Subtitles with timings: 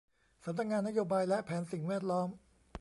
[0.45, 2.29] สำนักงานนโยบายและแผนสิ่งแวดล้อม